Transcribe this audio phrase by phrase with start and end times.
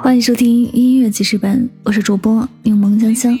[0.00, 3.38] 欢迎收听音乐记事本，我是主播柠檬香香。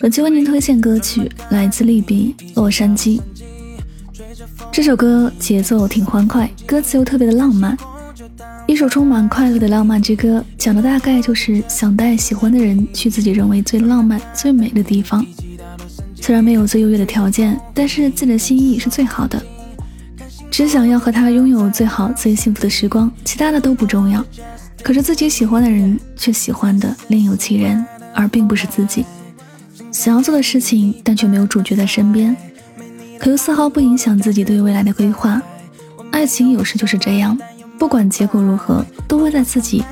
[0.00, 3.18] 本期为您推荐歌曲来自利比《洛杉矶》。
[4.72, 7.76] 这首歌节奏挺欢快，歌词又特别的浪漫，
[8.66, 15.24] 一首充满快乐的浪漫之歌，讲的大概就是想带喜欢的人去自己认为最浪漫、最美的地方。
[16.20, 19.40] 虽然没有最优越的条件，但是自己的心意是最好的。
[20.56, 24.24] 只想要和他拥有最好、最幸福的时光，其他的都不重要。
[24.84, 29.04] 可是自己喜欢的人却喜欢的另有其人，而并不是自己。
[29.90, 32.36] 想要做的事情，但却没有主角在身边，
[33.18, 35.42] 可又丝毫不影响自己对未来的规划。
[36.12, 37.36] 爱情有时就是这样，
[37.76, 39.82] 不管结果如何，都会在自己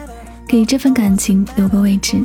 [0.47, 2.19] 给这份感情留个位置，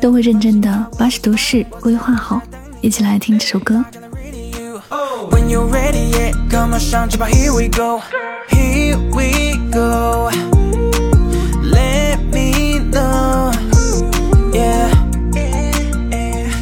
[0.00, 2.40] 都会认真的把许多事规划好。
[2.80, 3.84] 一起来听这首歌。
[5.30, 5.87] When you're ready,
[6.50, 8.00] come on, 上去吧，Here we go,
[8.48, 10.30] Here we go.
[11.62, 13.52] Let me know,
[14.52, 14.88] yeah.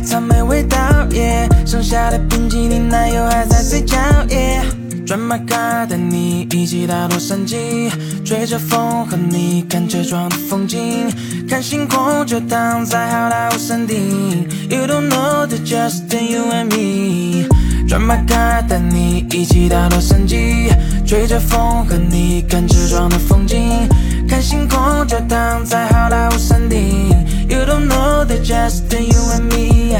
[0.05, 0.77] 草莓味道
[1.11, 3.97] ，yeah，剩下的冰淇淋奶油还在嘴角
[4.28, 4.65] ，yeah。
[5.06, 7.91] 转马卡带你一起到洛杉矶，
[8.25, 11.09] 吹着风和你看车窗的风景，
[11.48, 14.48] 看星空就躺在好莱坞山顶。
[14.69, 17.56] You don't know the just you and me。
[17.87, 20.70] 转马卡带你一起到洛杉矶，
[21.06, 23.89] 吹着风和你看车窗的风景，
[24.28, 27.11] 看星空就躺在好莱坞山顶。
[27.48, 29.98] You don't know the just you and me。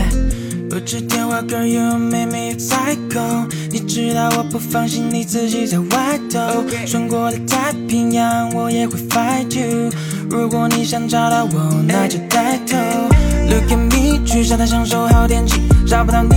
[0.69, 3.48] 不接电话，Girl you make me psycho。
[3.70, 9.91] 你知道我不放心你自己在外头，穿过了太平洋，我也会 fight you。
[10.28, 12.77] 如果你想找到我，那就抬头。
[13.48, 16.36] Look at me，去沙滩享受好天气，找不到你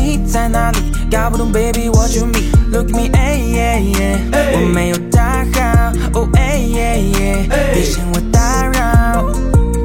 [0.72, 0.80] 在哪里，
[1.12, 2.50] 搞不懂 baby what you mean。
[2.72, 4.20] Look at me，哎耶耶，
[4.53, 9.25] 我没有大号，Oh 哎耶耶，别嫌我打扰。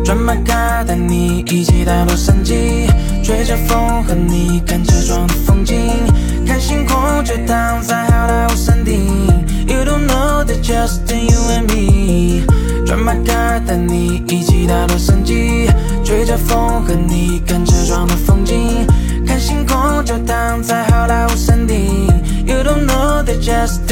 [0.04, 2.88] 转马卡带你一起到洛杉矶。
[3.22, 5.74] 吹着风和你看车窗的风景，
[6.46, 9.06] 看星空就躺在好莱坞山顶。
[9.66, 12.44] You don't know that just you and me。
[12.84, 15.70] 转马卡带你一起到洛杉矶，
[16.04, 18.86] 吹着风和你看车窗的风景，
[19.26, 22.06] 看星空就躺在好莱坞山顶。
[22.46, 23.86] You don't know that just